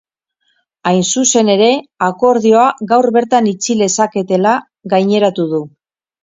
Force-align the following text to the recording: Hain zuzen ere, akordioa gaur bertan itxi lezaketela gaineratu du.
Hain 0.91 1.01
zuzen 1.09 1.51
ere, 1.55 1.67
akordioa 2.05 2.63
gaur 2.93 3.09
bertan 3.19 3.51
itxi 3.53 3.77
lezaketela 3.83 4.55
gaineratu 4.95 5.47
du. 5.55 5.63